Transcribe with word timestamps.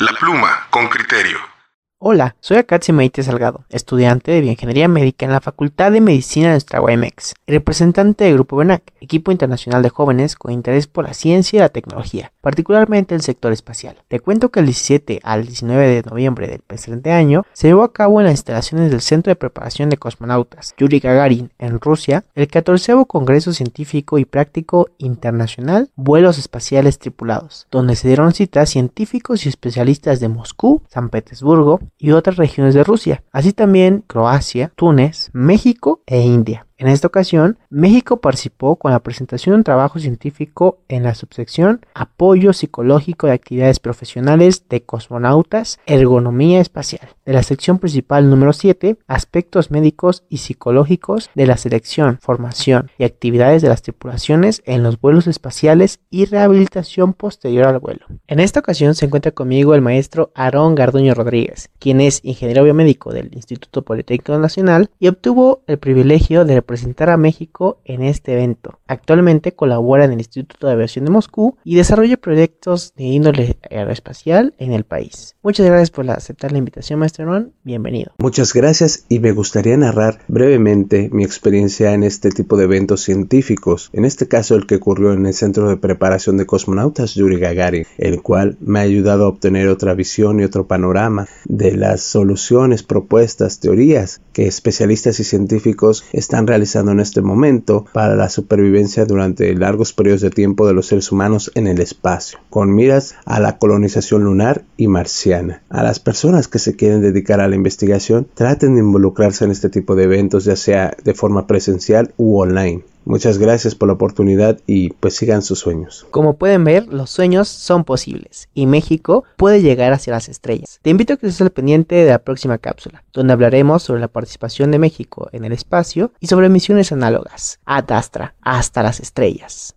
La 0.00 0.12
pluma 0.12 0.68
con 0.70 0.86
criterio. 0.86 1.57
Hola, 2.00 2.36
soy 2.38 2.58
Akatsi 2.58 2.92
Maite 2.92 3.24
Salgado, 3.24 3.64
estudiante 3.70 4.30
de 4.30 4.40
Bioingeniería 4.40 4.86
Médica 4.86 5.26
en 5.26 5.32
la 5.32 5.40
Facultad 5.40 5.90
de 5.90 6.00
Medicina 6.00 6.46
de 6.46 6.52
nuestra 6.52 6.80
UAMX 6.80 7.34
y 7.44 7.50
representante 7.50 8.22
del 8.22 8.34
Grupo 8.34 8.56
BENAC, 8.56 8.92
equipo 9.00 9.32
internacional 9.32 9.82
de 9.82 9.88
jóvenes 9.88 10.36
con 10.36 10.52
interés 10.52 10.86
por 10.86 11.06
la 11.06 11.12
ciencia 11.12 11.56
y 11.56 11.60
la 11.60 11.70
tecnología, 11.70 12.30
particularmente 12.40 13.16
el 13.16 13.22
sector 13.22 13.52
espacial. 13.52 13.96
Te 14.06 14.20
cuento 14.20 14.50
que 14.50 14.60
el 14.60 14.66
17 14.66 15.18
al 15.24 15.44
19 15.44 15.88
de 15.88 16.02
noviembre 16.08 16.46
del 16.46 16.60
presente 16.60 17.10
año 17.10 17.44
se 17.52 17.66
llevó 17.66 17.82
a 17.82 17.92
cabo 17.92 18.20
en 18.20 18.26
las 18.26 18.34
instalaciones 18.34 18.92
del 18.92 19.00
Centro 19.00 19.32
de 19.32 19.36
Preparación 19.36 19.90
de 19.90 19.96
Cosmonautas 19.96 20.76
Yuri 20.78 21.00
Gagarin 21.00 21.50
en 21.58 21.80
Rusia 21.80 22.22
el 22.36 22.46
14 22.46 22.94
Congreso 23.08 23.52
Científico 23.52 24.18
y 24.18 24.24
Práctico 24.24 24.88
Internacional 24.98 25.90
Vuelos 25.96 26.38
Espaciales 26.38 27.00
Tripulados, 27.00 27.66
donde 27.72 27.96
se 27.96 28.06
dieron 28.06 28.34
cita 28.34 28.64
científicos 28.66 29.44
y 29.44 29.48
especialistas 29.48 30.20
de 30.20 30.28
Moscú, 30.28 30.82
San 30.88 31.10
Petersburgo, 31.10 31.80
y 31.96 32.12
otras 32.12 32.36
regiones 32.36 32.74
de 32.74 32.84
Rusia, 32.84 33.24
así 33.32 33.52
también 33.52 34.04
Croacia, 34.06 34.72
Túnez, 34.76 35.30
México 35.32 36.02
e 36.06 36.20
India. 36.20 36.67
En 36.80 36.86
esta 36.86 37.08
ocasión, 37.08 37.58
México 37.70 38.20
participó 38.20 38.76
con 38.76 38.92
la 38.92 39.00
presentación 39.00 39.52
de 39.52 39.56
un 39.58 39.64
trabajo 39.64 39.98
científico 39.98 40.78
en 40.86 41.02
la 41.02 41.16
subsección 41.16 41.84
Apoyo 41.92 42.52
psicológico 42.52 43.26
de 43.26 43.32
actividades 43.32 43.80
profesionales 43.80 44.68
de 44.68 44.84
cosmonautas, 44.84 45.80
ergonomía 45.86 46.60
espacial, 46.60 47.08
de 47.26 47.32
la 47.32 47.42
sección 47.42 47.80
principal 47.80 48.30
número 48.30 48.52
7, 48.52 48.96
aspectos 49.08 49.72
médicos 49.72 50.22
y 50.28 50.36
psicológicos 50.36 51.30
de 51.34 51.48
la 51.48 51.56
selección, 51.56 52.18
formación 52.22 52.92
y 52.96 53.02
actividades 53.02 53.60
de 53.60 53.70
las 53.70 53.82
tripulaciones 53.82 54.62
en 54.64 54.84
los 54.84 55.00
vuelos 55.00 55.26
espaciales 55.26 55.98
y 56.10 56.26
rehabilitación 56.26 57.12
posterior 57.12 57.66
al 57.66 57.80
vuelo. 57.80 58.06
En 58.28 58.38
esta 58.38 58.60
ocasión 58.60 58.94
se 58.94 59.06
encuentra 59.06 59.32
conmigo 59.32 59.74
el 59.74 59.82
maestro 59.82 60.30
Aarón 60.36 60.76
Garduño 60.76 61.14
Rodríguez, 61.14 61.70
quien 61.80 62.00
es 62.00 62.20
ingeniero 62.22 62.62
biomédico 62.62 63.12
del 63.12 63.34
Instituto 63.34 63.82
Politécnico 63.82 64.38
Nacional 64.38 64.90
y 65.00 65.08
obtuvo 65.08 65.62
el 65.66 65.78
privilegio 65.78 66.44
de 66.44 66.67
representar 66.68 67.08
a 67.08 67.16
México 67.16 67.80
en 67.86 68.02
este 68.02 68.34
evento. 68.34 68.78
Actualmente 68.86 69.52
colabora 69.52 70.04
en 70.04 70.12
el 70.12 70.18
Instituto 70.18 70.66
de 70.66 70.74
Aviación 70.74 71.06
de 71.06 71.10
Moscú 71.10 71.56
y 71.64 71.76
desarrolla 71.76 72.18
proyectos 72.18 72.92
de 72.94 73.04
índole 73.04 73.56
aeroespacial 73.70 74.54
en 74.58 74.72
el 74.72 74.84
país. 74.84 75.34
Muchas 75.42 75.64
gracias 75.64 75.90
por 75.90 76.10
aceptar 76.10 76.52
la 76.52 76.58
invitación, 76.58 76.98
maestro 76.98 77.24
Ron. 77.24 77.54
Bienvenido. 77.64 78.12
Muchas 78.18 78.52
gracias 78.52 79.06
y 79.08 79.18
me 79.18 79.32
gustaría 79.32 79.78
narrar 79.78 80.18
brevemente 80.28 81.08
mi 81.10 81.24
experiencia 81.24 81.94
en 81.94 82.02
este 82.02 82.28
tipo 82.28 82.58
de 82.58 82.64
eventos 82.64 83.00
científicos, 83.00 83.88
en 83.94 84.04
este 84.04 84.28
caso 84.28 84.54
el 84.54 84.66
que 84.66 84.76
ocurrió 84.76 85.14
en 85.14 85.24
el 85.24 85.32
Centro 85.32 85.70
de 85.70 85.78
Preparación 85.78 86.36
de 86.36 86.44
Cosmonautas 86.44 87.14
Yuri 87.14 87.38
Gagarin, 87.38 87.86
el 87.96 88.20
cual 88.20 88.58
me 88.60 88.80
ha 88.80 88.82
ayudado 88.82 89.24
a 89.24 89.28
obtener 89.28 89.68
otra 89.68 89.94
visión 89.94 90.38
y 90.38 90.44
otro 90.44 90.66
panorama 90.66 91.28
de 91.46 91.78
las 91.78 92.02
soluciones, 92.02 92.82
propuestas, 92.82 93.58
teorías 93.58 94.20
que 94.34 94.46
especialistas 94.46 95.18
y 95.18 95.24
científicos 95.24 96.04
están 96.12 96.46
realizando 96.46 96.57
realizando 96.58 96.90
en 96.90 96.98
este 96.98 97.22
momento 97.22 97.86
para 97.92 98.16
la 98.16 98.28
supervivencia 98.28 99.04
durante 99.04 99.54
largos 99.54 99.92
periodos 99.92 100.22
de 100.22 100.30
tiempo 100.30 100.66
de 100.66 100.74
los 100.74 100.86
seres 100.86 101.12
humanos 101.12 101.52
en 101.54 101.68
el 101.68 101.80
espacio, 101.80 102.40
con 102.50 102.74
miras 102.74 103.14
a 103.26 103.38
la 103.38 103.58
colonización 103.58 104.24
lunar 104.24 104.64
y 104.76 104.88
marciana. 104.88 105.62
A 105.68 105.84
las 105.84 106.00
personas 106.00 106.48
que 106.48 106.58
se 106.58 106.74
quieren 106.74 107.00
dedicar 107.00 107.40
a 107.40 107.46
la 107.46 107.54
investigación, 107.54 108.26
traten 108.34 108.74
de 108.74 108.80
involucrarse 108.80 109.44
en 109.44 109.52
este 109.52 109.68
tipo 109.68 109.94
de 109.94 110.04
eventos, 110.04 110.46
ya 110.46 110.56
sea 110.56 110.96
de 111.04 111.14
forma 111.14 111.46
presencial 111.46 112.12
u 112.16 112.38
online. 112.38 112.82
Muchas 113.08 113.38
gracias 113.38 113.74
por 113.74 113.88
la 113.88 113.94
oportunidad 113.94 114.58
y 114.66 114.90
pues 114.90 115.16
sigan 115.16 115.40
sus 115.40 115.60
sueños. 115.60 116.06
Como 116.10 116.36
pueden 116.36 116.62
ver, 116.64 116.88
los 116.88 117.08
sueños 117.08 117.48
son 117.48 117.84
posibles 117.84 118.50
y 118.52 118.66
México 118.66 119.24
puede 119.38 119.62
llegar 119.62 119.94
hacia 119.94 120.12
las 120.12 120.28
estrellas. 120.28 120.78
Te 120.82 120.90
invito 120.90 121.14
a 121.14 121.16
que 121.16 121.26
estés 121.26 121.40
al 121.40 121.48
pendiente 121.48 121.94
de 121.94 122.10
la 122.10 122.18
próxima 122.18 122.58
cápsula, 122.58 123.04
donde 123.14 123.32
hablaremos 123.32 123.82
sobre 123.82 124.02
la 124.02 124.08
participación 124.08 124.70
de 124.70 124.78
México 124.78 125.30
en 125.32 125.46
el 125.46 125.52
espacio 125.52 126.12
y 126.20 126.26
sobre 126.26 126.50
misiones 126.50 126.92
análogas. 126.92 127.60
Ad 127.64 127.90
Astra, 127.92 128.34
hasta 128.42 128.82
las 128.82 129.00
estrellas. 129.00 129.74